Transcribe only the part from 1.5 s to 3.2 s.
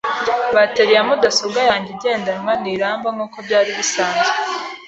yanjye igendanwa ntiramba